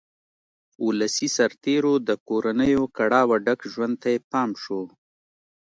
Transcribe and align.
ولسي 0.85 1.27
سرتېرو 1.37 1.93
د 2.07 2.09
کورنیو 2.27 2.83
کړاوه 2.97 3.35
ډک 3.45 3.59
ژوند 3.73 3.95
ته 4.01 4.07
یې 4.13 4.19
پام 4.31 4.49
شو. 4.63 4.81